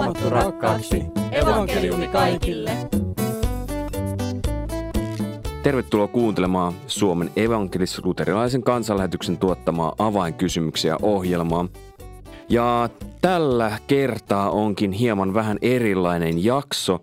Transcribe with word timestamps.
raamattu 0.00 0.30
rakkaaksi. 0.30 1.02
Evankeliumi 1.32 2.08
kaikille. 2.08 2.70
Tervetuloa 5.62 6.08
kuuntelemaan 6.08 6.74
Suomen 6.86 7.30
evankelis-luterilaisen 7.36 8.62
kansanlähetyksen 8.62 9.38
tuottamaa 9.38 9.94
avainkysymyksiä 9.98 10.96
ohjelmaa. 11.02 11.68
Ja 12.48 12.88
tällä 13.20 13.78
kertaa 13.86 14.50
onkin 14.50 14.92
hieman 14.92 15.34
vähän 15.34 15.58
erilainen 15.62 16.44
jakso, 16.44 16.98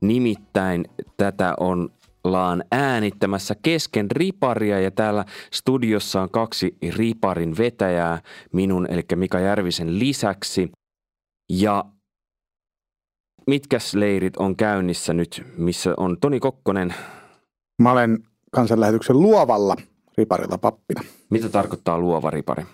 nimittäin 0.00 0.84
tätä 1.16 1.54
on 1.60 1.88
laan 2.24 2.64
äänittämässä 2.72 3.54
kesken 3.62 4.10
riparia 4.10 4.80
ja 4.80 4.90
täällä 4.90 5.24
studiossa 5.52 6.22
on 6.22 6.30
kaksi 6.30 6.76
riparin 6.96 7.56
vetäjää 7.58 8.22
minun 8.52 8.86
eli 8.90 9.02
Mika 9.16 9.40
Järvisen 9.40 9.98
lisäksi. 9.98 10.70
Ja 11.52 11.84
mitkäs 13.46 13.94
leirit 13.94 14.36
on 14.36 14.56
käynnissä 14.56 15.12
nyt, 15.12 15.46
missä 15.56 15.94
on 15.96 16.16
Toni 16.20 16.40
Kokkonen? 16.40 16.94
Mä 17.82 17.92
olen 17.92 18.18
kansanlähetyksen 18.50 19.20
luovalla 19.20 19.76
riparilla 20.18 20.58
pappina. 20.58 21.02
Mitä 21.30 21.48
tarkoittaa 21.48 21.98
luova 21.98 22.30
ripari? 22.30 22.64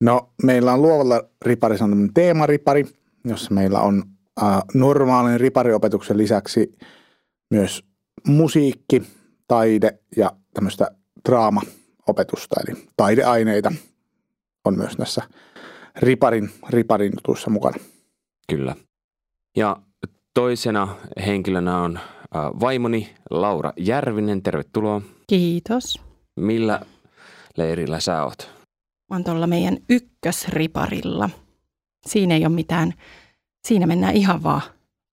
No, 0.00 0.30
meillä 0.42 0.72
on 0.72 0.82
luovalla 0.82 1.22
riparissa 1.44 1.84
on 1.84 1.90
tämmöinen 1.90 2.14
teemaripari, 2.14 2.84
jossa 3.24 3.54
meillä 3.54 3.80
on 3.80 4.02
äh, 4.42 4.62
normaalin 4.74 5.40
ripariopetuksen 5.40 6.18
lisäksi 6.18 6.72
myös 7.50 7.84
musiikki, 8.26 9.02
taide 9.48 9.98
ja 10.16 10.32
tämmöistä 10.54 10.90
draamaopetusta, 11.28 12.56
eli 12.66 12.88
taideaineita 12.96 13.72
on 14.64 14.78
myös 14.78 14.96
tässä 14.96 15.22
riparin, 15.96 16.50
riparin 16.68 17.12
jutuissa 17.16 17.50
mukana. 17.50 17.76
Kyllä. 18.50 18.76
Ja 19.56 19.76
toisena 20.38 20.96
henkilönä 21.26 21.78
on 21.78 21.98
vaimoni 22.34 23.14
Laura 23.30 23.72
Järvinen. 23.76 24.42
Tervetuloa. 24.42 25.02
Kiitos. 25.26 26.00
Millä 26.36 26.80
leirillä 27.56 28.00
sä 28.00 28.24
oot? 28.24 28.50
Mä 29.10 29.16
oon 29.16 29.24
tuolla 29.24 29.46
meidän 29.46 29.78
ykkösriparilla. 29.88 31.30
Siinä 32.06 32.34
ei 32.34 32.46
ole 32.46 32.54
mitään, 32.54 32.94
siinä 33.66 33.86
mennään 33.86 34.16
ihan 34.16 34.42
vaan 34.42 34.62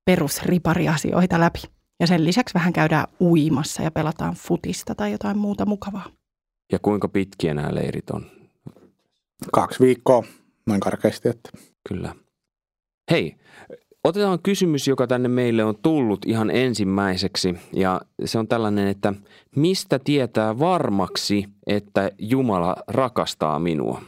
perusripariasioita 0.05 1.39
läpi. 1.39 1.61
Ja 1.99 2.07
sen 2.07 2.25
lisäksi 2.25 2.53
vähän 2.53 2.73
käydään 2.73 3.07
uimassa 3.21 3.83
ja 3.83 3.91
pelataan 3.91 4.33
futista 4.33 4.95
tai 4.95 5.11
jotain 5.11 5.37
muuta 5.37 5.65
mukavaa. 5.65 6.09
Ja 6.71 6.79
kuinka 6.81 7.07
pitkiä 7.07 7.53
nämä 7.53 7.75
leirit 7.75 8.09
on? 8.09 8.25
Kaksi 9.53 9.79
viikkoa, 9.79 10.23
noin 10.65 10.79
karkeasti. 10.79 11.29
Että. 11.29 11.49
Kyllä. 11.89 12.15
Hei, 13.11 13.35
otetaan 14.05 14.39
kysymys, 14.43 14.87
joka 14.87 15.07
tänne 15.07 15.29
meille 15.29 15.63
on 15.63 15.75
tullut 15.81 16.25
ihan 16.25 16.51
ensimmäiseksi. 16.51 17.57
Ja 17.73 18.01
se 18.25 18.39
on 18.39 18.47
tällainen, 18.47 18.87
että 18.87 19.13
mistä 19.55 19.99
tietää 19.99 20.59
varmaksi, 20.59 21.45
että 21.67 22.11
Jumala 22.19 22.75
rakastaa 22.87 23.59
minua? 23.59 24.01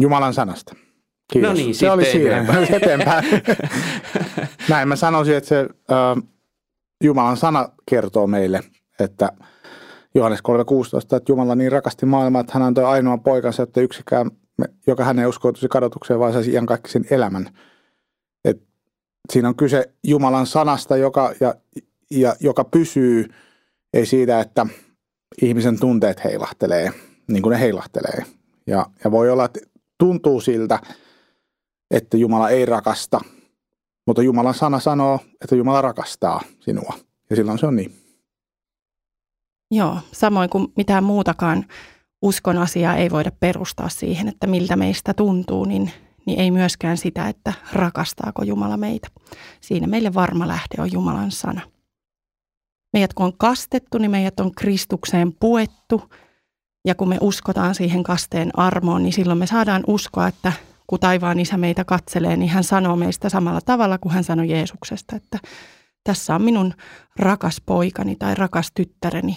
Jumalan 0.00 0.34
sanasta. 0.34 0.74
Kiitos. 1.32 1.50
No 1.50 1.54
niin, 1.56 1.74
se 1.74 1.90
oli 1.90 2.04
siinä. 2.04 2.46
eteenpäin. 2.70 3.24
Näin 4.68 4.88
mä 4.88 4.96
sanoisin, 4.96 5.36
että 5.36 5.48
se 5.48 5.60
äh, 5.60 6.22
Jumalan 7.04 7.36
sana 7.36 7.68
kertoo 7.90 8.26
meille, 8.26 8.60
että 9.00 9.28
Johannes 10.14 10.40
3.16, 10.40 11.16
että 11.16 11.32
Jumala 11.32 11.54
niin 11.54 11.72
rakasti 11.72 12.06
maailmaa, 12.06 12.40
että 12.40 12.52
hän 12.54 12.62
antoi 12.62 12.84
ainoan 12.84 13.20
poikansa, 13.20 13.62
että 13.62 13.80
yksikään, 13.80 14.30
joka 14.86 15.04
hänen 15.04 15.28
uskoituisi 15.28 15.68
kadotukseen, 15.68 16.20
vaan 16.20 16.32
saisi 16.32 16.50
iankaikkisen 16.50 17.04
elämän. 17.10 17.48
Siinä 19.32 19.48
on 19.48 19.56
kyse 19.56 19.92
Jumalan 20.02 20.46
sanasta, 20.46 20.96
joka, 20.96 21.34
ja, 21.40 21.54
ja, 22.10 22.36
joka 22.40 22.64
pysyy, 22.64 23.28
ei 23.92 24.06
siitä, 24.06 24.40
että 24.40 24.66
ihmisen 25.42 25.80
tunteet 25.80 26.24
heilahtelee, 26.24 26.92
niin 27.28 27.42
kuin 27.42 27.52
ne 27.52 27.60
heilahtelee. 27.60 28.24
Ja, 28.66 28.86
ja 29.04 29.10
voi 29.10 29.30
olla, 29.30 29.44
että 29.44 29.60
tuntuu 29.98 30.40
siltä, 30.40 30.78
että 31.90 32.16
Jumala 32.16 32.50
ei 32.50 32.66
rakasta, 32.66 33.20
mutta 34.06 34.22
Jumalan 34.22 34.54
sana 34.54 34.80
sanoo, 34.80 35.18
että 35.40 35.56
Jumala 35.56 35.80
rakastaa 35.80 36.40
sinua. 36.60 36.94
Ja 37.30 37.36
silloin 37.36 37.58
se 37.58 37.66
on 37.66 37.76
niin. 37.76 37.92
Joo, 39.70 39.98
samoin 40.12 40.50
kuin 40.50 40.68
mitään 40.76 41.04
muutakaan 41.04 41.64
uskon 42.22 42.58
asiaa 42.58 42.96
ei 42.96 43.10
voida 43.10 43.30
perustaa 43.40 43.88
siihen, 43.88 44.28
että 44.28 44.46
miltä 44.46 44.76
meistä 44.76 45.14
tuntuu, 45.14 45.64
niin, 45.64 45.90
niin 46.26 46.40
ei 46.40 46.50
myöskään 46.50 46.96
sitä, 46.96 47.28
että 47.28 47.52
rakastaako 47.72 48.42
Jumala 48.42 48.76
meitä. 48.76 49.08
Siinä 49.60 49.86
meille 49.86 50.14
varma 50.14 50.48
lähde 50.48 50.82
on 50.82 50.92
Jumalan 50.92 51.30
sana. 51.30 51.60
Meidät 52.92 53.14
kun 53.14 53.26
on 53.26 53.36
kastettu, 53.38 53.98
niin 53.98 54.10
meidät 54.10 54.40
on 54.40 54.54
Kristukseen 54.54 55.32
puettu. 55.40 56.02
Ja 56.86 56.94
kun 56.94 57.08
me 57.08 57.18
uskotaan 57.20 57.74
siihen 57.74 58.02
kasteen 58.02 58.50
armoon, 58.58 59.02
niin 59.02 59.12
silloin 59.12 59.38
me 59.38 59.46
saadaan 59.46 59.84
uskoa, 59.86 60.28
että 60.28 60.52
kun 60.86 61.00
taivaan 61.00 61.40
isä 61.40 61.56
meitä 61.56 61.84
katselee, 61.84 62.36
niin 62.36 62.50
hän 62.50 62.64
sanoo 62.64 62.96
meistä 62.96 63.28
samalla 63.28 63.60
tavalla 63.60 63.98
kuin 63.98 64.12
hän 64.12 64.24
sanoi 64.24 64.50
Jeesuksesta, 64.50 65.16
että 65.16 65.38
tässä 66.04 66.34
on 66.34 66.42
minun 66.42 66.74
rakas 67.16 67.62
poikani 67.66 68.16
tai 68.16 68.34
rakas 68.34 68.72
tyttäreni, 68.74 69.36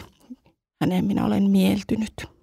häneen 0.82 1.06
minä 1.06 1.26
olen 1.26 1.50
mieltynyt. 1.50 2.37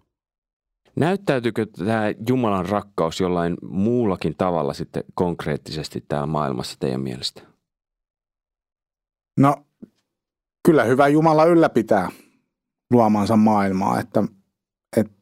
Näyttäytyykö 0.97 1.67
tämä 1.79 2.03
Jumalan 2.29 2.69
rakkaus 2.69 3.21
jollain 3.21 3.57
muullakin 3.63 4.35
tavalla 4.39 4.75
sitten 4.75 5.05
konkreettisesti 5.15 6.05
täällä 6.09 6.27
maailmassa 6.27 6.77
teidän 6.81 7.01
mielestä? 7.01 7.43
No, 9.39 9.57
kyllä 10.67 10.85
hyvä 10.85 11.09
Jumala 11.09 11.45
ylläpitää 11.45 12.09
luomansa 12.91 13.37
maailmaa, 13.37 14.01
että, 14.01 14.25
että 14.97 15.13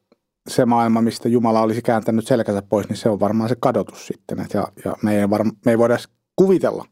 se 0.49 0.65
maailma, 0.65 1.01
mistä 1.01 1.29
Jumala 1.29 1.61
olisi 1.61 1.81
kääntänyt 1.81 2.27
selkänsä 2.27 2.61
pois, 2.61 2.89
niin 2.89 2.97
se 2.97 3.09
on 3.09 3.19
varmaan 3.19 3.49
se 3.49 3.55
kadotus 3.59 4.07
sitten. 4.07 4.39
Et 4.39 4.53
ja, 4.53 4.67
ja 4.85 4.95
me, 5.03 5.19
ei 5.19 5.29
varma, 5.29 5.51
me 5.65 5.71
ei 5.71 5.77
voida 5.77 5.97
kuvitella, 6.35 6.85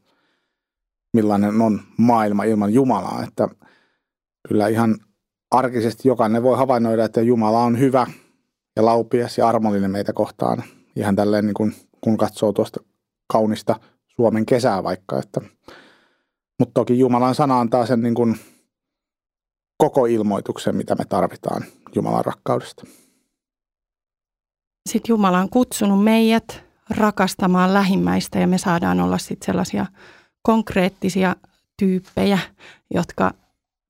millainen 1.12 1.60
on 1.60 1.80
maailma 1.98 2.44
ilman 2.44 2.72
Jumalaa. 2.72 3.24
Että 3.28 3.48
kyllä 4.48 4.68
ihan 4.68 4.96
arkisesti 5.50 6.08
jokainen 6.08 6.42
voi 6.42 6.56
havainnoida, 6.56 7.04
että 7.04 7.20
Jumala 7.20 7.62
on 7.62 7.78
hyvä 7.78 8.06
ja 8.76 8.84
laupias 8.84 9.38
ja 9.38 9.48
armollinen 9.48 9.90
meitä 9.90 10.12
kohtaan. 10.12 10.62
Ihan 10.96 11.16
tälleen 11.16 11.46
niin 11.46 11.54
kuin, 11.54 11.74
kun 12.00 12.16
katsoo 12.16 12.52
tuosta 12.52 12.80
kaunista 13.32 13.80
Suomen 14.06 14.46
kesää 14.46 14.82
vaikka. 14.82 15.18
Että, 15.18 15.40
mutta 16.58 16.74
toki 16.74 16.98
Jumalan 16.98 17.34
sana 17.34 17.60
antaa 17.60 17.86
sen 17.86 18.02
niin 18.02 18.14
kuin 18.14 18.36
koko 19.78 20.06
ilmoituksen, 20.06 20.76
mitä 20.76 20.94
me 20.94 21.04
tarvitaan 21.04 21.64
Jumalan 21.94 22.24
rakkaudesta. 22.24 22.86
Sitten 24.88 25.12
Jumala 25.12 25.38
on 25.38 25.48
kutsunut 25.50 26.04
meidät 26.04 26.64
rakastamaan 26.90 27.74
lähimmäistä 27.74 28.38
ja 28.38 28.46
me 28.46 28.58
saadaan 28.58 29.00
olla 29.00 29.18
sitten 29.18 29.46
sellaisia 29.46 29.86
konkreettisia 30.42 31.36
tyyppejä, 31.78 32.38
jotka 32.94 33.34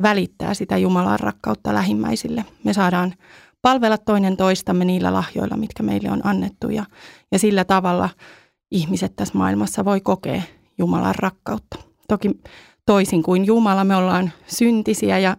välittää 0.02 0.54
sitä 0.54 0.76
Jumalan 0.76 1.20
rakkautta 1.20 1.74
lähimmäisille. 1.74 2.44
Me 2.64 2.72
saadaan 2.72 3.14
palvella 3.62 3.98
toinen 3.98 4.36
toistamme 4.36 4.84
niillä 4.84 5.12
lahjoilla, 5.12 5.56
mitkä 5.56 5.82
meille 5.82 6.10
on 6.10 6.20
annettu 6.26 6.68
ja, 6.68 6.84
ja 7.32 7.38
sillä 7.38 7.64
tavalla 7.64 8.08
ihmiset 8.70 9.16
tässä 9.16 9.38
maailmassa 9.38 9.84
voi 9.84 10.00
kokea 10.00 10.42
Jumalan 10.78 11.14
rakkautta. 11.18 11.78
Toki 12.08 12.30
toisin 12.86 13.22
kuin 13.22 13.44
Jumala, 13.44 13.84
me 13.84 13.96
ollaan 13.96 14.32
syntisiä 14.46 15.18
ja, 15.18 15.36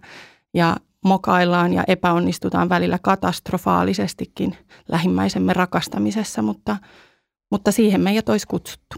ja 0.54 0.78
mokaillaan 1.06 1.74
ja 1.74 1.84
epäonnistutaan 1.88 2.70
välillä 2.70 3.00
katastrofaalisestikin 3.02 4.58
lähimmäisemme 4.90 5.54
rakastamisessa, 5.54 6.42
mutta, 6.42 6.78
mutta 7.52 7.72
siihen 7.72 8.02
meidät 8.02 8.30
olisi 8.30 8.48
kutsuttu. 8.48 8.96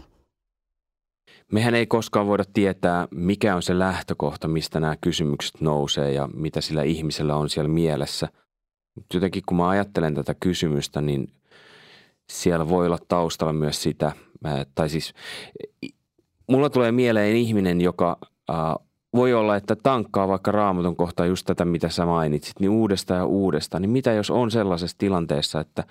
Mehän 1.52 1.74
ei 1.74 1.86
koskaan 1.86 2.26
voida 2.26 2.44
tietää, 2.52 3.08
mikä 3.10 3.56
on 3.56 3.62
se 3.62 3.78
lähtökohta, 3.78 4.48
mistä 4.48 4.80
nämä 4.80 4.96
kysymykset 5.00 5.60
nousee 5.60 6.12
ja 6.12 6.28
mitä 6.34 6.60
sillä 6.60 6.82
ihmisellä 6.82 7.36
on 7.36 7.48
siellä 7.48 7.68
mielessä. 7.68 8.28
Mutta 8.96 9.16
jotenkin 9.16 9.42
kun 9.46 9.56
mä 9.56 9.68
ajattelen 9.68 10.14
tätä 10.14 10.34
kysymystä, 10.40 11.00
niin 11.00 11.32
siellä 12.30 12.68
voi 12.68 12.86
olla 12.86 12.98
taustalla 13.08 13.52
myös 13.52 13.82
sitä, 13.82 14.12
tai 14.74 14.88
siis 14.88 15.14
mulla 16.50 16.70
tulee 16.70 16.92
mieleen 16.92 17.36
ihminen, 17.36 17.80
joka 17.80 18.18
voi 19.14 19.34
olla, 19.34 19.56
että 19.56 19.76
tankkaa 19.76 20.28
vaikka 20.28 20.52
raamatun 20.52 20.96
kohtaa 20.96 21.26
just 21.26 21.46
tätä, 21.46 21.64
mitä 21.64 21.88
sä 21.88 22.06
mainitsit, 22.06 22.60
niin 22.60 22.70
uudestaan 22.70 23.18
ja 23.18 23.26
uudestaan. 23.26 23.82
Niin 23.82 23.90
mitä 23.90 24.12
jos 24.12 24.30
on 24.30 24.50
sellaisessa 24.50 24.98
tilanteessa, 24.98 25.60
että 25.60 25.84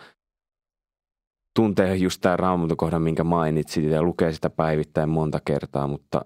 tuntee 1.55 1.95
just 1.95 2.21
tämä 2.21 2.37
raamatun 2.37 2.77
minkä 3.03 3.23
mainitsit 3.23 3.83
ja 3.83 4.03
lukee 4.03 4.33
sitä 4.33 4.49
päivittäin 4.49 5.09
monta 5.09 5.39
kertaa, 5.45 5.87
mutta 5.87 6.25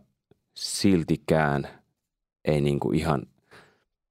siltikään 0.56 1.68
ei 2.46 2.62
niin 2.62 2.80
kuin 2.80 3.00
ihan 3.00 3.24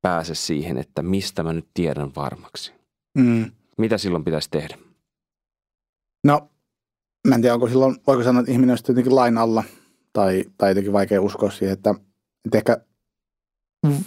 pääse 0.02 0.34
siihen, 0.34 0.78
että 0.78 1.02
mistä 1.02 1.42
mä 1.42 1.52
nyt 1.52 1.68
tiedän 1.74 2.10
varmaksi. 2.16 2.72
Mm. 3.18 3.50
Mitä 3.78 3.98
silloin 3.98 4.24
pitäisi 4.24 4.50
tehdä? 4.50 4.78
No, 6.24 6.50
mä 7.28 7.34
en 7.34 7.40
tiedä, 7.40 7.54
onko 7.54 7.68
silloin, 7.68 7.96
voiko 8.06 8.22
sanoa, 8.22 8.40
että 8.40 8.52
ihminen 8.52 8.72
on 8.72 8.78
jotenkin 8.88 9.16
lain 9.16 9.38
alla 9.38 9.64
tai, 10.12 10.44
tai 10.58 10.70
jotenkin 10.70 10.92
vaikea 10.92 11.22
uskoa 11.22 11.50
siihen, 11.50 11.72
että, 11.72 11.94
että 12.44 12.58
ehkä 12.58 12.80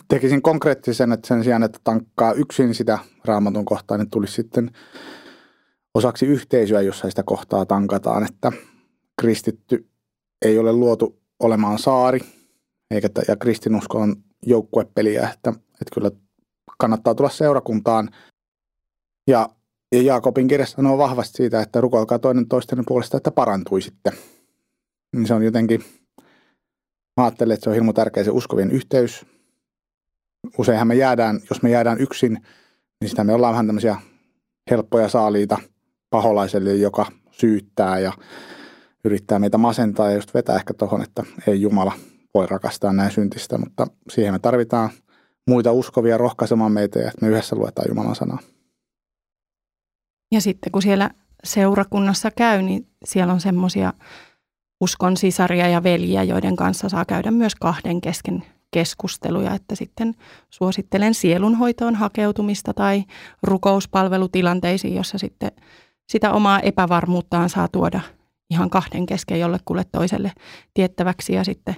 tekisin 0.07 0.41
konkreettisen, 0.41 1.11
että 1.11 1.27
sen 1.27 1.43
sijaan, 1.43 1.63
että 1.63 1.79
tankkaa 1.83 2.33
yksin 2.33 2.75
sitä 2.75 2.99
raamatun 3.25 3.65
kohtaa, 3.65 3.97
niin 3.97 4.09
tulisi 4.09 4.33
sitten 4.33 4.71
osaksi 5.93 6.25
yhteisöä, 6.25 6.81
jossa 6.81 7.09
sitä 7.09 7.23
kohtaa 7.23 7.65
tankataan, 7.65 8.23
että 8.23 8.51
kristitty 9.21 9.87
ei 10.41 10.59
ole 10.59 10.73
luotu 10.73 11.21
olemaan 11.39 11.79
saari, 11.79 12.19
eikä, 12.91 13.09
ja 13.27 13.35
kristinusko 13.35 13.97
on 13.97 14.15
joukkuepeliä, 14.45 15.29
että, 15.33 15.49
että 15.49 15.93
kyllä 15.93 16.11
kannattaa 16.77 17.15
tulla 17.15 17.29
seurakuntaan. 17.29 18.09
Ja, 19.27 19.49
ja 19.91 20.01
Jaakobin 20.01 20.47
kirjassa 20.47 20.75
sanoo 20.75 20.97
vahvasti 20.97 21.37
siitä, 21.37 21.61
että 21.61 21.81
rukoilkaa 21.81 22.19
toinen 22.19 22.47
toisten 22.47 22.83
puolesta, 22.87 23.17
että 23.17 23.31
parantuisitte. 23.31 24.11
Niin 25.15 25.27
se 25.27 25.33
on 25.33 25.43
jotenkin, 25.43 25.83
mä 27.17 27.23
ajattelen, 27.23 27.53
että 27.53 27.63
se 27.63 27.69
on 27.69 27.73
hirmu 27.73 27.93
tärkeä 27.93 28.23
se 28.23 28.31
uskovien 28.31 28.71
yhteys. 28.71 29.25
Useinhan 30.57 30.87
me 30.87 30.95
jäädään, 30.95 31.39
jos 31.49 31.61
me 31.61 31.69
jäädään 31.69 31.99
yksin, 31.99 32.33
niin 33.01 33.09
sitä 33.09 33.23
me 33.23 33.33
ollaan 33.33 33.51
vähän 33.53 33.67
tämmöisiä 33.67 33.95
helppoja 34.71 35.09
saaliita 35.09 35.57
paholaiselle, 36.09 36.75
joka 36.75 37.05
syyttää 37.31 37.99
ja 37.99 38.13
yrittää 39.05 39.39
meitä 39.39 39.57
masentaa 39.57 40.09
ja 40.09 40.15
just 40.15 40.33
vetää 40.33 40.55
ehkä 40.55 40.73
tuohon, 40.73 41.01
että 41.01 41.23
ei 41.47 41.61
Jumala 41.61 41.93
voi 42.33 42.45
rakastaa 42.45 42.93
näin 42.93 43.11
syntistä, 43.11 43.57
mutta 43.57 43.87
siihen 44.09 44.33
me 44.33 44.39
tarvitaan 44.39 44.89
muita 45.47 45.71
uskovia 45.71 46.17
rohkaisemaan 46.17 46.71
meitä 46.71 46.99
ja 46.99 47.07
että 47.07 47.25
me 47.25 47.31
yhdessä 47.31 47.55
luetaan 47.55 47.85
Jumalan 47.89 48.15
sanaa. 48.15 48.39
Ja 50.31 50.41
sitten 50.41 50.71
kun 50.71 50.81
siellä 50.81 51.09
seurakunnassa 51.43 52.31
käy, 52.31 52.61
niin 52.61 52.87
siellä 53.05 53.33
on 53.33 53.41
semmoisia 53.41 53.93
uskon 54.81 55.17
sisaria 55.17 55.67
ja 55.67 55.83
veljiä, 55.83 56.23
joiden 56.23 56.55
kanssa 56.55 56.89
saa 56.89 57.05
käydä 57.05 57.31
myös 57.31 57.55
kahden 57.55 58.01
kesken 58.01 58.43
keskusteluja, 58.71 59.53
että 59.53 59.75
sitten 59.75 60.15
suosittelen 60.49 61.13
sielunhoitoon 61.13 61.95
hakeutumista 61.95 62.73
tai 62.73 63.03
rukouspalvelutilanteisiin, 63.43 64.95
jossa 64.95 65.17
sitten 65.17 65.51
sitä 66.09 66.31
omaa 66.31 66.59
epävarmuuttaan 66.59 67.49
saa 67.49 67.67
tuoda 67.67 68.01
ihan 68.49 68.69
kahden 68.69 69.05
kesken 69.05 69.39
jollekulle 69.39 69.83
toiselle 69.91 70.31
tiettäväksi 70.73 71.33
ja 71.33 71.43
sitten 71.43 71.75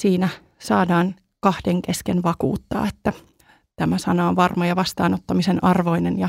siinä 0.00 0.28
saadaan 0.58 1.14
kahden 1.40 1.82
kesken 1.82 2.22
vakuuttaa, 2.22 2.88
että 2.88 3.12
tämä 3.76 3.98
sana 3.98 4.28
on 4.28 4.36
varma 4.36 4.66
ja 4.66 4.76
vastaanottamisen 4.76 5.64
arvoinen 5.64 6.18
ja 6.18 6.28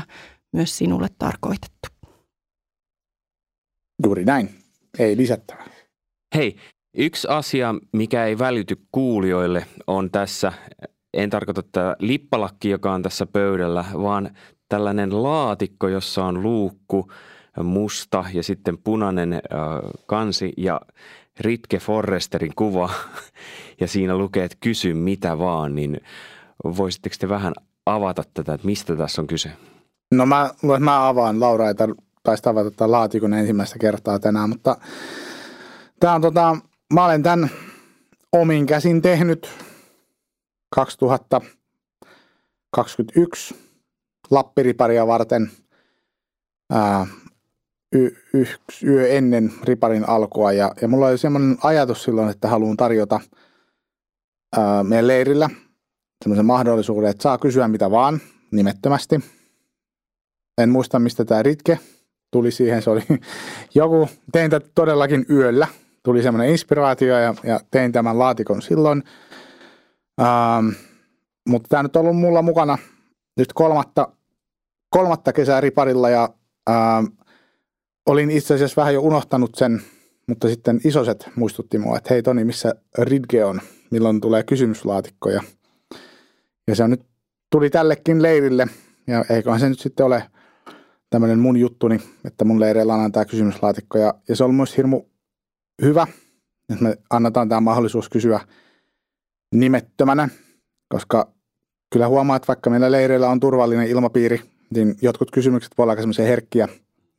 myös 0.52 0.78
sinulle 0.78 1.08
tarkoitettu. 1.18 1.88
Juuri 4.04 4.24
näin. 4.24 4.50
Ei 4.98 5.16
lisättävää. 5.16 5.66
Hei, 6.34 6.56
yksi 6.96 7.28
asia, 7.28 7.74
mikä 7.92 8.24
ei 8.24 8.38
välity 8.38 8.76
kuulijoille, 8.92 9.66
on 9.86 10.10
tässä, 10.10 10.52
en 11.14 11.30
tarkoita 11.30 11.62
tätä 11.62 11.96
lippalakki, 11.98 12.70
joka 12.70 12.92
on 12.92 13.02
tässä 13.02 13.26
pöydällä, 13.26 13.84
vaan 14.02 14.30
tällainen 14.68 15.22
laatikko, 15.22 15.88
jossa 15.88 16.24
on 16.24 16.42
luukku, 16.42 17.10
musta 17.62 18.24
ja 18.32 18.42
sitten 18.42 18.78
punainen 18.78 19.32
äh, 19.32 19.40
kansi 20.06 20.52
ja 20.56 20.80
Ritke 21.40 21.78
Forresterin 21.78 22.52
kuva 22.56 22.90
ja 23.80 23.88
siinä 23.88 24.16
lukee, 24.16 24.44
että 24.44 24.58
kysy 24.60 24.94
mitä 24.94 25.38
vaan, 25.38 25.74
niin 25.74 26.00
voisitteko 26.64 27.16
te 27.18 27.28
vähän 27.28 27.52
avata 27.86 28.22
tätä, 28.34 28.54
että 28.54 28.66
mistä 28.66 28.96
tässä 28.96 29.22
on 29.22 29.26
kyse? 29.26 29.50
No 30.14 30.26
mä, 30.26 30.50
mä 30.78 31.08
avaan, 31.08 31.40
Laura 31.40 31.68
ei 31.68 31.74
taisi 32.22 32.48
avata 32.48 32.70
tätä 32.70 32.90
laatikon 32.90 33.34
ensimmäistä 33.34 33.78
kertaa 33.78 34.18
tänään, 34.18 34.48
mutta 34.48 34.76
tämä 36.00 36.14
on 36.14 36.20
tota, 36.20 36.56
mä 36.92 37.04
olen 37.04 37.22
tämän 37.22 37.50
omin 38.32 38.66
käsin 38.66 39.02
tehnyt 39.02 39.48
2021 40.74 43.54
lappiriparia 44.30 45.06
varten 45.06 45.50
ää, 46.72 47.06
y, 47.92 48.10
yksi 48.34 48.86
yö 48.86 49.08
ennen 49.08 49.52
riparin 49.64 50.08
alkua. 50.08 50.52
Ja, 50.52 50.74
ja 50.80 50.88
mulla 50.88 51.06
oli 51.06 51.18
semmoinen 51.18 51.56
ajatus 51.62 52.02
silloin, 52.02 52.28
että 52.28 52.48
haluan 52.48 52.76
tarjota 52.76 53.20
ää, 54.58 54.84
meidän 54.84 55.06
leirillä 55.06 55.50
semmoisen 56.24 56.46
mahdollisuuden, 56.46 57.10
että 57.10 57.22
saa 57.22 57.38
kysyä 57.38 57.68
mitä 57.68 57.90
vaan 57.90 58.20
nimettömästi. 58.50 59.20
En 60.58 60.70
muista, 60.70 60.98
mistä 60.98 61.24
tämä 61.24 61.42
ritke 61.42 61.78
tuli 62.30 62.50
siihen. 62.50 62.82
Se 62.82 62.90
oli 62.90 63.02
joku, 63.74 64.08
tein 64.32 64.50
tätä 64.50 64.68
todellakin 64.74 65.26
yöllä. 65.30 65.68
Tuli 66.02 66.22
semmoinen 66.22 66.50
inspiraatio 66.50 67.18
ja, 67.18 67.34
ja 67.44 67.60
tein 67.70 67.92
tämän 67.92 68.18
laatikon 68.18 68.62
silloin. 68.62 69.02
Ähm, 70.20 70.68
mutta 71.48 71.68
tämä 71.68 71.82
nyt 71.82 71.96
on 71.96 72.00
ollut 72.00 72.20
mulla 72.20 72.42
mukana 72.42 72.78
nyt 73.36 73.52
kolmatta, 73.52 74.08
kolmatta 74.90 75.32
kesää 75.32 75.60
riparilla 75.60 76.10
ja 76.10 76.28
ähm, 76.70 77.04
olin 78.06 78.30
itse 78.30 78.54
asiassa 78.54 78.80
vähän 78.80 78.94
jo 78.94 79.00
unohtanut 79.00 79.54
sen, 79.54 79.82
mutta 80.28 80.48
sitten 80.48 80.80
isoset 80.84 81.30
muistutti 81.36 81.78
mua, 81.78 81.96
että 81.96 82.14
hei 82.14 82.22
Toni, 82.22 82.44
missä 82.44 82.74
Ridge 82.98 83.44
on, 83.44 83.60
milloin 83.90 84.20
tulee 84.20 84.42
kysymyslaatikko 84.42 85.30
ja, 85.30 85.42
ja 86.66 86.76
se 86.76 86.84
on 86.84 86.90
nyt, 86.90 87.02
tuli 87.50 87.70
tällekin 87.70 88.22
leirille. 88.22 88.66
Ja 89.06 89.24
eiköhän 89.30 89.60
se 89.60 89.68
nyt 89.68 89.80
sitten 89.80 90.06
ole 90.06 90.24
tämmöinen 91.10 91.38
mun 91.38 91.56
juttuni, 91.56 92.00
että 92.24 92.44
mun 92.44 92.60
leireillä 92.60 92.94
on 92.94 93.12
tämä 93.12 93.24
kysymyslaatikko. 93.24 93.98
Ja, 93.98 94.14
ja 94.28 94.36
se 94.36 94.44
on 94.44 94.54
myös 94.54 94.76
hirmu 94.76 95.02
hyvä, 95.82 96.06
että 96.72 96.84
me 96.84 96.96
annetaan 97.10 97.48
tämä 97.48 97.60
mahdollisuus 97.60 98.08
kysyä 98.08 98.40
nimettömänä, 99.54 100.28
koska 100.88 101.32
kyllä 101.92 102.08
huomaa, 102.08 102.36
että 102.36 102.48
vaikka 102.48 102.70
meillä 102.70 102.92
leireillä 102.92 103.28
on 103.28 103.40
turvallinen 103.40 103.88
ilmapiiri, 103.88 104.40
niin 104.74 104.96
jotkut 105.02 105.30
kysymykset 105.30 105.72
voi 105.78 105.84
olla 105.84 105.92
aika 105.92 106.22
herkkiä. 106.22 106.68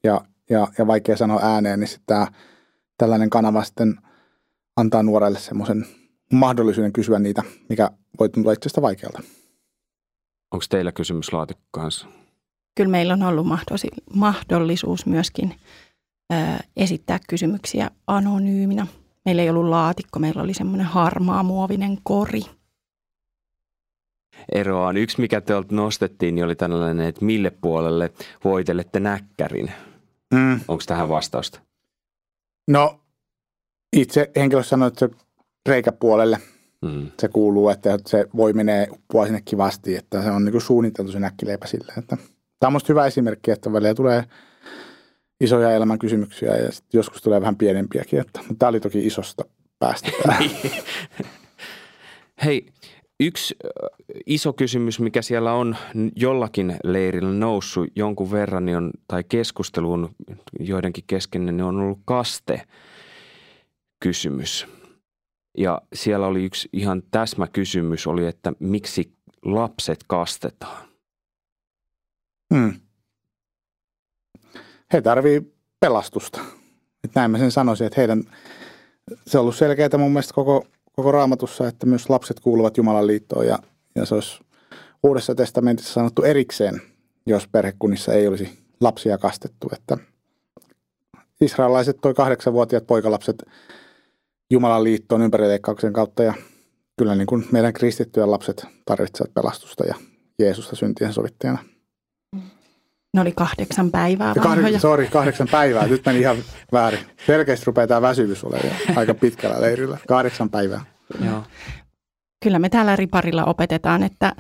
Ja 0.04 0.22
ja, 0.50 0.68
ja 0.78 0.88
vaikea 0.88 1.18
sanoa 1.18 1.40
ääneen, 1.44 1.80
niin 1.80 1.88
sitten 1.88 2.06
tämä, 2.08 2.28
tällainen 2.98 3.30
kanava 3.30 3.64
sitten 3.64 3.96
antaa 4.76 5.04
nuorelle 5.04 5.40
semmoisen 5.40 5.86
mahdollisuuden 6.34 6.94
kysyä 6.94 7.20
niitä, 7.20 7.44
mikä 7.70 7.92
voi 8.20 8.30
tuntua 8.30 8.54
itsestä 8.54 8.82
vaikealta. 8.82 9.22
Onko 10.52 10.66
teillä 10.70 10.92
kysymyslaatikko 10.92 11.64
kanssa? 11.72 12.08
Kyllä 12.76 12.92
meillä 12.92 13.14
on 13.14 13.24
ollut 13.24 13.48
mahdollisuus 14.14 15.06
myöskin 15.06 15.56
ö, 16.34 16.36
esittää 16.76 17.20
kysymyksiä 17.30 17.92
anonyyminä. 18.08 18.88
Meillä 19.26 19.42
ei 19.42 19.50
ollut 19.50 19.70
laatikko, 19.70 20.20
meillä 20.20 20.42
oli 20.42 20.54
semmoinen 20.54 20.86
harmaa 20.86 21.44
muovinen 21.44 21.98
kori. 22.04 22.42
Eroa 24.52 24.88
on 24.88 24.98
yksi, 24.98 25.22
mikä 25.22 25.42
teiltä 25.42 25.76
nostettiin, 25.76 26.36
niin 26.36 26.46
oli 26.46 26.56
tällainen, 26.56 27.08
että 27.08 27.26
mille 27.26 27.50
puolelle 27.50 28.12
voitelette 28.44 29.00
näkkärin. 29.00 29.72
Mm. 30.34 30.60
Onko 30.68 30.84
tähän 30.88 31.10
vastausta? 31.10 31.60
No 32.68 33.00
itse 33.94 34.32
henkilössä 34.36 34.70
sanoi, 34.70 34.88
että 34.88 35.00
se 35.00 35.10
reikäpuolelle 35.70 36.38
mm. 36.82 37.12
se 37.20 37.28
kuuluu, 37.28 37.70
että 37.70 37.98
se 38.06 38.26
voi 38.36 38.54
menee 38.54 38.88
uppua 38.92 39.26
sinne 39.26 39.42
kivasti, 39.46 39.96
että 39.96 40.22
se 40.24 40.32
on 40.32 40.46
niin 40.46 40.52
kuin 40.52 40.62
suunniteltu 40.62 41.12
se 41.12 41.20
näkkileipä 41.20 41.68
sille. 41.68 41.94
Että, 41.98 42.18
tämä 42.60 42.68
on 42.68 42.74
musta 42.74 42.94
hyvä 42.94 43.06
esimerkki, 43.06 43.52
että 43.52 43.74
välillä 43.74 43.94
tulee 43.94 44.24
isoja 45.42 45.72
elämän 45.72 46.00
kysymyksiä 46.00 46.58
ja 46.58 46.70
joskus 46.94 47.22
tulee 47.22 47.42
vähän 47.42 47.56
pienempiäkin, 47.56 48.20
että, 48.20 48.40
mutta 48.40 48.56
tämä 48.60 48.70
oli 48.70 48.80
toki 48.80 49.06
isosta 49.06 49.46
päästä. 49.80 50.12
Hei, 52.46 52.66
Yksi 53.26 53.56
iso 54.26 54.54
kysymys, 54.54 55.00
mikä 55.00 55.22
siellä 55.22 55.54
on 55.54 55.76
jollakin 56.16 56.76
leirillä 56.84 57.34
noussut 57.34 57.88
jonkun 57.96 58.32
verran, 58.32 58.66
niin 58.66 58.78
on, 58.78 58.92
tai 59.08 59.24
keskusteluun 59.24 60.16
joidenkin 60.60 61.04
kesken, 61.08 61.46
niin 61.46 61.62
on 61.62 61.80
ollut 61.80 62.00
kaste 62.06 62.62
kysymys. 64.00 64.68
Ja 65.58 65.82
siellä 65.94 66.28
oli 66.28 66.44
yksi 66.44 66.70
ihan 66.74 67.04
täsmäkysymys, 67.12 68.08
oli, 68.08 68.26
että 68.26 68.54
miksi 68.60 69.14
lapset 69.46 70.00
kastetaan? 70.08 70.84
Hmm. 72.54 72.74
He 74.94 75.02
tarvii 75.02 75.54
pelastusta. 75.80 76.42
Että 77.04 77.20
näin 77.20 77.32
mä 77.32 77.38
sen 77.38 77.52
sanoisin, 77.52 77.88
että 77.88 78.02
heidän, 78.02 78.24
se 79.28 79.38
on 79.38 79.42
ollut 79.42 79.56
selkeää 79.56 79.98
mun 79.98 80.12
mielestä 80.12 80.34
koko 80.34 80.66
koko 80.94 81.12
raamatussa, 81.12 81.68
että 81.68 81.86
myös 81.86 82.10
lapset 82.10 82.40
kuuluvat 82.40 82.78
Jumalan 82.78 83.08
liittoon 83.08 83.48
ja, 83.48 83.60
ja 83.96 84.06
se 84.06 84.16
olisi 84.16 84.44
Uudessa 85.04 85.36
testamentissa 85.36 85.94
sanottu 85.94 86.24
erikseen, 86.24 86.82
jos 87.26 87.48
perhekunnissa 87.48 88.14
ei 88.14 88.28
olisi 88.28 88.60
lapsia 88.82 89.18
kastettu. 89.18 89.70
Että 89.74 89.98
israelaiset 91.42 91.98
toi 92.02 92.14
kahdeksanvuotiaat 92.14 92.88
poikalapset 92.88 93.44
Jumalan 94.50 94.84
liittoon 94.84 95.22
ympärileikkauksen 95.22 95.94
kautta 95.94 96.24
ja 96.24 96.34
kyllä 96.98 97.16
niin 97.16 97.28
kuin 97.28 97.46
meidän 97.52 97.74
kristittyjen 97.74 98.32
lapset 98.32 98.66
tarvitsevat 98.86 99.34
pelastusta 99.34 99.86
ja 99.86 99.96
Jeesusta 100.40 100.76
syntien 100.76 101.14
sovittajana. 101.14 101.73
Ne 103.14 103.22
oli 103.22 103.32
kahdeksan 103.32 103.92
päivää 103.92 104.28
Kahdeksan, 104.34 104.52
vanhoja. 104.52 104.80
sorry, 104.80 105.08
kahdeksan 105.08 105.48
päivää. 105.52 105.88
Nyt 105.88 106.06
meni 106.06 106.20
ihan 106.20 106.38
väärin. 106.72 107.00
Selkeästi 107.26 107.66
rupeaa 107.66 107.88
tämä 107.88 108.02
väsymys 108.02 108.44
olemaan 108.44 108.76
aika 108.96 109.14
pitkällä 109.14 109.62
leirillä. 109.62 109.98
Kahdeksan 110.08 110.50
päivää. 110.50 110.86
Joo. 111.26 111.44
Kyllä 112.44 112.60
me 112.60 112.70
täällä 112.70 112.96
riparilla 112.96 113.46
opetetaan, 113.46 114.04
että 114.04 114.36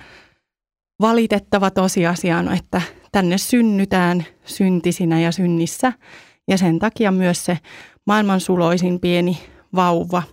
valitettava 1.01 1.71
tosiasia 1.71 2.37
on, 2.37 2.53
että 2.53 2.81
tänne 3.11 3.37
synnytään 3.37 4.25
syntisinä 4.45 5.19
ja 5.19 5.31
synnissä. 5.31 5.93
Ja 6.47 6.57
sen 6.57 6.79
takia 6.79 7.11
myös 7.11 7.45
se 7.45 7.57
maailman 8.07 8.39
suloisin 8.39 8.99
pieni 8.99 9.37
vauva 9.75 10.23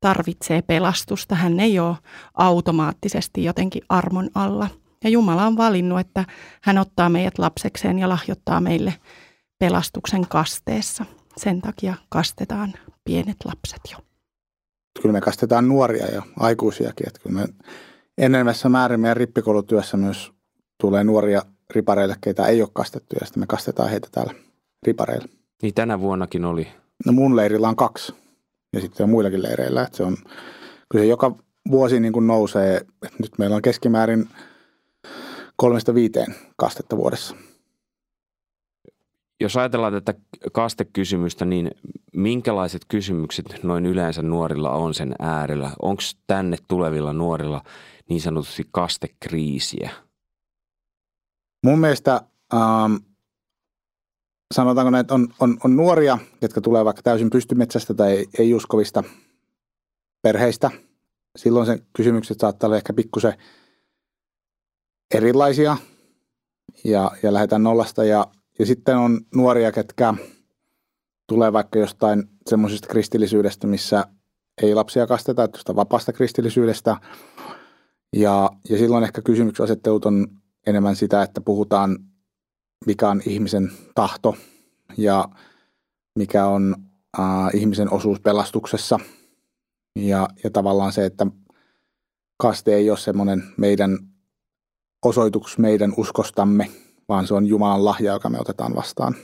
tarvitsee 0.00 0.62
pelastusta. 0.62 1.34
Hän 1.34 1.60
ei 1.60 1.78
ole 1.78 1.96
automaattisesti 2.34 3.44
jotenkin 3.44 3.82
armon 3.88 4.28
alla. 4.34 4.68
Ja 5.04 5.10
Jumala 5.10 5.46
on 5.46 5.56
valinnut, 5.56 6.00
että 6.00 6.24
hän 6.62 6.78
ottaa 6.78 7.08
meidät 7.08 7.38
lapsekseen 7.38 7.98
ja 7.98 8.08
lahjoittaa 8.08 8.60
meille 8.60 8.94
pelastuksen 9.58 10.26
kasteessa. 10.28 11.04
Sen 11.36 11.60
takia 11.60 11.94
kastetaan 12.08 12.74
pienet 13.04 13.36
lapset 13.44 13.80
jo. 13.92 13.98
Kyllä 15.02 15.12
me 15.12 15.20
kastetaan 15.20 15.68
nuoria 15.68 16.06
ja 16.06 16.22
aikuisiakin. 16.40 17.08
Että 17.08 17.20
kyllä 17.20 17.40
me 17.40 17.48
enemmässä 18.18 18.68
määrin 18.68 19.00
meidän 19.00 19.16
rippikoulutyössä 19.16 19.96
myös 19.96 20.32
tulee 20.80 21.04
nuoria 21.04 21.42
ripareille, 21.70 22.16
keitä 22.20 22.46
ei 22.46 22.62
ole 22.62 22.70
kastettu 22.72 23.16
ja 23.20 23.26
sitten 23.26 23.42
me 23.42 23.46
kastetaan 23.46 23.90
heitä 23.90 24.08
täällä 24.12 24.34
ripareilla. 24.86 25.28
Niin 25.62 25.74
tänä 25.74 26.00
vuonnakin 26.00 26.44
oli. 26.44 26.68
No 27.06 27.12
mun 27.12 27.36
leirillä 27.36 27.68
on 27.68 27.76
kaksi 27.76 28.14
ja 28.72 28.80
sitten 28.80 29.04
on 29.04 29.10
muillakin 29.10 29.42
leireillä. 29.42 29.82
Että 29.82 29.96
se 29.96 30.02
on, 30.02 30.16
kyllä 30.90 31.04
se 31.04 31.06
joka 31.06 31.34
vuosi 31.70 32.00
niin 32.00 32.12
kuin 32.12 32.26
nousee. 32.26 32.76
Että 32.76 33.16
nyt 33.18 33.32
meillä 33.38 33.56
on 33.56 33.62
keskimäärin 33.62 34.28
kolmesta 35.58 35.94
viiteen 35.94 36.34
kastetta 36.56 36.96
vuodessa. 36.96 37.36
Jos 39.40 39.56
ajatellaan 39.56 39.92
tätä 39.92 40.14
kastekysymystä, 40.52 41.44
niin 41.44 41.70
minkälaiset 42.12 42.82
kysymykset 42.88 43.46
noin 43.62 43.86
yleensä 43.86 44.22
nuorilla 44.22 44.70
on 44.70 44.94
sen 44.94 45.14
äärellä? 45.18 45.70
Onko 45.82 46.02
tänne 46.26 46.56
tulevilla 46.68 47.12
nuorilla 47.12 47.62
niin 48.08 48.20
sanotusti 48.20 48.62
kastekriisiä? 48.70 49.90
Mun 51.64 51.78
mielestä 51.78 52.22
ähm, 52.54 52.94
sanotaanko 54.54 54.90
näin, 54.90 55.00
että 55.00 55.14
on, 55.14 55.28
on, 55.40 55.58
on 55.64 55.76
nuoria, 55.76 56.18
jotka 56.42 56.60
tulee 56.60 56.84
vaikka 56.84 57.02
täysin 57.02 57.30
pystymetsästä 57.30 57.94
tai 57.94 58.26
ei-uskovista 58.38 59.04
perheistä. 60.22 60.70
Silloin 61.36 61.66
se 61.66 61.82
kysymykset 61.96 62.40
saattaa 62.40 62.68
olla 62.68 62.76
ehkä 62.76 62.92
pikkusen 62.92 63.34
erilaisia 65.14 65.76
ja, 66.84 67.10
ja 67.22 67.32
lähdetään 67.32 67.62
nollasta. 67.62 68.04
Ja, 68.04 68.26
ja 68.58 68.66
sitten 68.66 68.96
on 68.96 69.20
nuoria, 69.34 69.72
ketkä 69.72 70.14
tulee 71.26 71.52
vaikka 71.52 71.78
jostain 71.78 72.24
semmoisesta 72.46 72.88
kristillisyydestä, 72.88 73.66
missä 73.66 74.04
ei 74.62 74.74
lapsia 74.74 75.06
kasteta, 75.06 75.44
että 75.44 75.76
vapaasta 75.76 76.12
kristillisyydestä. 76.12 76.96
Ja, 78.16 78.50
ja 78.68 78.78
silloin 78.78 79.04
ehkä 79.04 79.22
kysymyksenasettelut 79.22 80.04
on 80.04 80.26
enemmän 80.66 80.96
sitä, 80.96 81.22
että 81.22 81.40
puhutaan, 81.40 81.98
mikä 82.86 83.08
on 83.08 83.22
ihmisen 83.26 83.72
tahto 83.94 84.36
ja 84.96 85.28
mikä 86.18 86.46
on 86.46 86.76
äh, 87.18 87.54
ihmisen 87.54 87.92
osuus 87.92 88.20
pelastuksessa. 88.20 89.00
Ja, 89.96 90.28
ja 90.44 90.50
tavallaan 90.50 90.92
se, 90.92 91.04
että 91.04 91.26
kaste 92.36 92.74
ei 92.74 92.90
ole 92.90 92.98
semmoinen 92.98 93.42
meidän 93.56 93.98
osoitus 95.04 95.58
meidän 95.58 95.92
uskostamme, 95.96 96.70
vaan 97.08 97.26
se 97.26 97.34
on 97.34 97.46
Jumalan 97.46 97.84
lahja, 97.84 98.12
joka 98.12 98.28
me 98.28 98.40
otetaan 98.40 98.74
vastaan 98.74 99.14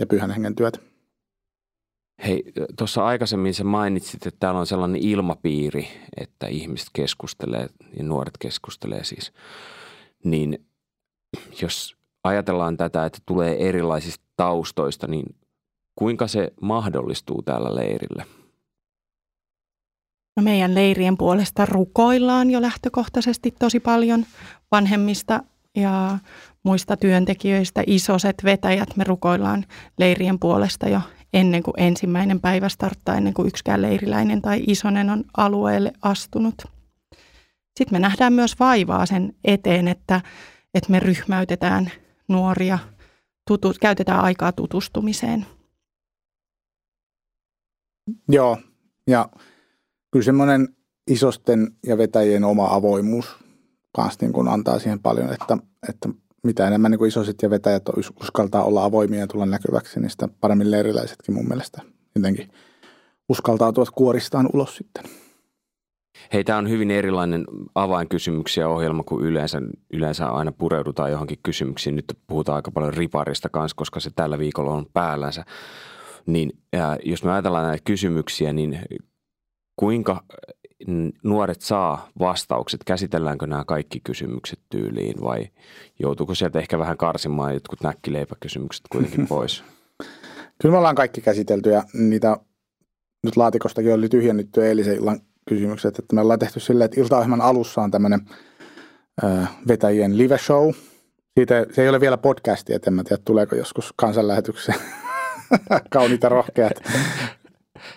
ja 0.00 0.06
pyhän 0.06 0.30
hengen 0.30 0.54
työtä. 0.54 0.78
Hei, 2.26 2.52
tuossa 2.78 3.04
aikaisemmin 3.04 3.54
sä 3.54 3.64
mainitsit, 3.64 4.26
että 4.26 4.40
täällä 4.40 4.60
on 4.60 4.66
sellainen 4.66 5.02
ilmapiiri, 5.02 5.88
että 6.20 6.46
ihmiset 6.46 6.88
keskustelee 6.92 7.68
ja 7.96 8.04
nuoret 8.04 8.38
keskustelee 8.38 9.04
siis. 9.04 9.32
Niin 10.24 10.66
jos 11.62 11.96
ajatellaan 12.24 12.76
tätä, 12.76 13.06
että 13.06 13.18
tulee 13.26 13.68
erilaisista 13.68 14.24
taustoista, 14.36 15.06
niin 15.06 15.36
kuinka 15.94 16.26
se 16.26 16.52
mahdollistuu 16.60 17.42
täällä 17.42 17.74
leirillä? 17.74 18.24
No 20.38 20.42
meidän 20.42 20.74
leirien 20.74 21.16
puolesta 21.16 21.66
rukoillaan 21.66 22.50
jo 22.50 22.62
lähtökohtaisesti 22.62 23.54
tosi 23.58 23.80
paljon 23.80 24.26
vanhemmista 24.72 25.42
ja 25.76 26.18
muista 26.62 26.96
työntekijöistä, 26.96 27.82
isoset 27.86 28.36
vetäjät. 28.44 28.96
Me 28.96 29.04
rukoillaan 29.04 29.64
leirien 29.98 30.38
puolesta 30.38 30.88
jo 30.88 31.00
ennen 31.32 31.62
kuin 31.62 31.74
ensimmäinen 31.76 32.40
päivä 32.40 32.68
starttaa, 32.68 33.14
ennen 33.14 33.34
kuin 33.34 33.48
yksikään 33.48 33.82
leiriläinen 33.82 34.42
tai 34.42 34.64
isonen 34.66 35.10
on 35.10 35.24
alueelle 35.36 35.92
astunut. 36.02 36.54
Sitten 37.78 37.92
me 37.92 37.98
nähdään 37.98 38.32
myös 38.32 38.58
vaivaa 38.60 39.06
sen 39.06 39.32
eteen, 39.44 39.88
että, 39.88 40.20
että 40.74 40.90
me 40.90 41.00
ryhmäytetään 41.00 41.90
nuoria, 42.28 42.78
tutu, 43.48 43.74
käytetään 43.80 44.20
aikaa 44.20 44.52
tutustumiseen. 44.52 45.46
Joo, 48.28 48.58
ja 49.06 49.28
kyllä 50.10 50.24
semmoinen 50.24 50.68
isosten 51.10 51.72
ja 51.86 51.98
vetäjien 51.98 52.44
oma 52.44 52.66
avoimuus 52.74 53.36
kanssa 53.96 54.26
niin 54.26 54.48
antaa 54.48 54.78
siihen 54.78 55.00
paljon, 55.00 55.32
että, 55.32 55.58
että 55.88 56.08
mitä 56.44 56.66
enemmän 56.66 56.90
niin 56.90 57.06
isoset 57.06 57.36
ja 57.42 57.50
vetäjät 57.50 57.82
uskaltaa 58.22 58.64
olla 58.64 58.84
avoimia 58.84 59.20
ja 59.20 59.26
tulla 59.26 59.46
näkyväksi, 59.46 60.00
niin 60.00 60.10
sitä 60.10 60.28
paremmin 60.40 60.70
leiriläisetkin 60.70 61.34
mun 61.34 61.48
mielestä 61.48 61.82
jotenkin 62.14 62.50
uskaltautuvat 63.28 63.90
kuoristaan 63.90 64.48
ulos 64.52 64.76
sitten. 64.76 65.04
Hei, 66.32 66.44
tämä 66.44 66.58
on 66.58 66.68
hyvin 66.68 66.90
erilainen 66.90 67.44
avainkysymyksiä 67.74 68.68
ohjelma 68.68 69.02
kuin 69.02 69.24
yleensä. 69.24 69.62
Yleensä 69.92 70.26
aina 70.26 70.52
pureudutaan 70.52 71.10
johonkin 71.10 71.38
kysymyksiin. 71.42 71.96
Nyt 71.96 72.18
puhutaan 72.26 72.56
aika 72.56 72.70
paljon 72.70 72.94
riparista 72.94 73.48
kanssa, 73.48 73.76
koska 73.76 74.00
se 74.00 74.10
tällä 74.16 74.38
viikolla 74.38 74.70
on 74.70 74.86
päällänsä. 74.92 75.44
Niin 76.26 76.52
ja 76.72 76.98
jos 77.04 77.24
me 77.24 77.32
ajatellaan 77.32 77.66
näitä 77.66 77.82
kysymyksiä, 77.84 78.52
niin 78.52 78.80
kuinka 79.78 80.24
nuoret 81.22 81.60
saa 81.60 82.08
vastaukset? 82.18 82.84
Käsitelläänkö 82.84 83.46
nämä 83.46 83.64
kaikki 83.64 84.00
kysymykset 84.00 84.58
tyyliin 84.70 85.20
vai 85.20 85.48
joutuuko 85.98 86.34
sieltä 86.34 86.58
ehkä 86.58 86.78
vähän 86.78 86.96
karsimaan 86.96 87.54
jotkut 87.54 87.80
näkkileipäkysymykset 87.82 88.84
kuitenkin 88.92 89.28
pois? 89.34 89.64
Kyllä 90.62 90.72
me 90.72 90.78
ollaan 90.78 90.94
kaikki 90.94 91.20
käsitelty 91.20 91.70
ja 91.70 91.82
niitä 91.94 92.36
nyt 93.24 93.36
laatikostakin 93.36 93.94
oli 93.94 94.08
tyhjennetty 94.08 94.66
eilisen 94.66 94.96
illan 94.96 95.20
kysymykset, 95.48 95.98
että 95.98 96.14
me 96.14 96.20
ollaan 96.20 96.38
tehty 96.38 96.60
silleen, 96.60 96.84
että 96.84 97.00
iltaohjelman 97.00 97.40
alussa 97.40 97.82
on 97.82 97.90
tämmöinen 97.90 98.20
vetäjien 99.68 100.18
live 100.18 100.38
show. 100.38 100.72
Siitä, 101.38 101.66
se 101.72 101.82
ei 101.82 101.88
ole 101.88 102.00
vielä 102.00 102.16
podcasti, 102.16 102.74
että 102.74 102.90
en 102.90 102.94
mä 102.94 103.04
tiedä, 103.04 103.22
tuleeko 103.24 103.56
joskus 103.56 103.94
kansanlähetykseen 103.96 104.78
kauniita 105.90 106.28
rohkeat 106.28 106.82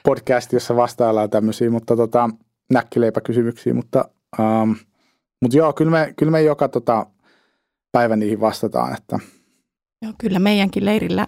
podcast, 0.04 0.54
jossa 0.54 0.76
vastaillaan 0.76 1.30
tämmöisiä, 1.30 1.70
mutta 1.70 1.96
tota, 1.96 2.30
näkkileipäkysymyksiä, 2.74 3.74
mutta, 3.74 4.06
um, 4.40 4.76
mutta 5.42 5.58
joo, 5.58 5.74
kyllä 5.74 5.92
me, 5.92 6.14
kyllä 6.18 6.32
me 6.32 6.42
joka 6.42 6.68
tota, 6.68 7.06
päivä 7.92 8.16
niihin 8.16 8.42
vastataan. 8.42 8.98
Että. 8.98 9.20
Joo, 10.02 10.14
kyllä 10.18 10.40
meidänkin 10.40 10.86
leirillä 10.86 11.28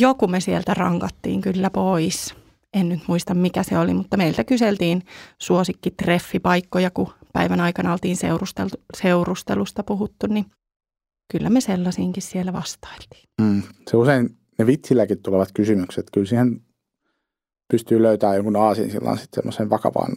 joku 0.00 0.26
me 0.26 0.40
sieltä 0.40 0.74
rankattiin 0.74 1.40
kyllä 1.40 1.70
pois. 1.70 2.34
En 2.74 2.88
nyt 2.88 3.00
muista 3.06 3.34
mikä 3.34 3.62
se 3.62 3.78
oli, 3.78 3.94
mutta 3.94 4.16
meiltä 4.16 4.44
kyseltiin 4.44 5.02
suosikkitreffipaikkoja, 5.38 6.90
kun 6.90 7.12
päivän 7.32 7.60
aikana 7.60 7.92
oltiin 7.92 8.16
seurustelusta 8.96 9.82
puhuttu, 9.82 10.26
niin 10.26 10.44
kyllä 11.32 11.50
me 11.50 11.60
sellaisiinkin 11.60 12.22
siellä 12.22 12.52
vastailtiin. 12.52 13.22
Mm, 13.42 13.62
se 13.90 13.96
usein 13.96 14.36
ne 14.58 14.66
vitsilläkin 14.66 15.22
tulevat 15.22 15.48
kysymykset, 15.54 16.06
kyllä 16.12 16.26
siihen 16.26 16.60
pystyy 17.74 18.02
löytämään 18.02 18.36
jonkun 18.36 18.56
aasin 18.56 18.90
silloin 18.90 19.18
sitten 19.18 19.42
semmoisen 19.42 19.70
vakavaan 19.70 20.16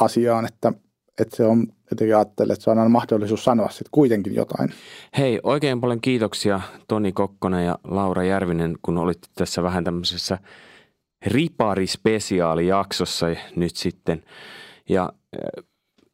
asiaan, 0.00 0.46
että, 0.46 0.72
että 1.20 1.36
se 1.36 1.44
on 1.44 1.66
jotenkin 1.90 2.16
ajattelee, 2.16 2.52
että 2.52 2.64
se 2.64 2.70
on 2.70 2.78
aina 2.78 2.88
mahdollisuus 2.88 3.44
sanoa 3.44 3.68
sitten 3.68 3.90
kuitenkin 3.90 4.34
jotain. 4.34 4.70
Hei, 5.18 5.40
oikein 5.42 5.80
paljon 5.80 6.00
kiitoksia 6.00 6.60
Toni 6.88 7.12
Kokkonen 7.12 7.66
ja 7.66 7.78
Laura 7.84 8.24
Järvinen, 8.24 8.76
kun 8.82 8.98
olitte 8.98 9.28
tässä 9.34 9.62
vähän 9.62 9.84
tämmöisessä 9.84 10.38
riparispesiaalijaksossa 11.26 13.26
nyt 13.56 13.76
sitten. 13.76 14.22
Ja 14.88 15.12
eh, 15.32 15.40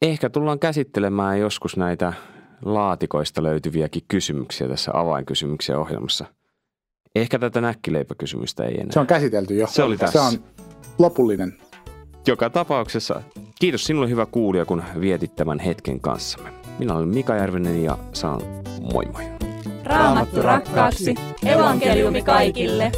ehkä 0.01 0.29
tullaan 0.29 0.59
käsittelemään 0.59 1.39
joskus 1.39 1.77
näitä 1.77 2.13
laatikoista 2.65 3.43
löytyviäkin 3.43 4.03
kysymyksiä 4.07 4.67
tässä 4.67 4.91
avainkysymyksiä 4.93 5.79
ohjelmassa– 5.79 6.25
Ehkä 7.15 7.39
tätä 7.39 7.61
näkkileipäkysymystä 7.61 8.65
ei 8.65 8.73
enää. 8.75 8.91
Se 8.91 8.99
on 8.99 9.07
käsitelty 9.07 9.55
jo. 9.55 9.67
Se 9.67 9.83
oli 9.83 9.97
tässä. 9.97 10.29
Se 10.29 10.37
on 10.37 10.43
lopullinen. 10.99 11.57
Joka 12.27 12.49
tapauksessa 12.49 13.21
kiitos 13.59 13.83
sinulle 13.83 14.09
hyvä 14.09 14.25
kuulija, 14.25 14.65
kun 14.65 14.83
vietit 15.01 15.35
tämän 15.35 15.59
hetken 15.59 15.99
kanssamme. 15.99 16.49
Minä 16.79 16.93
olen 16.93 17.07
Mika 17.07 17.35
Järvinen 17.35 17.83
ja 17.83 17.97
sanon 18.13 18.41
moi 18.93 19.05
moi. 19.05 19.23
Raamattu 19.83 20.41
rakkaaksi. 20.41 21.15
Evankeliumi 21.45 22.21
kaikille. 22.21 22.91